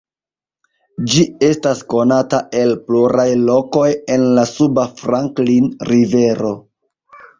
Ĝi 1.11 1.25
estas 1.47 1.83
konata 1.93 2.39
el 2.61 2.73
pluraj 2.87 3.27
lokoj 3.51 3.87
en 4.15 4.27
la 4.39 4.47
suba 4.53 4.87
Franklin 5.03 5.69
Rivero. 5.91 6.55